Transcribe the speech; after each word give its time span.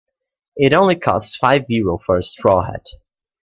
It 0.55 0.73
only 0.73 0.95
costs 0.95 1.35
five 1.35 1.65
Euro 1.69 1.99
for 1.99 2.17
a 2.17 2.23
straw 2.23 2.63
hat. 2.63 2.87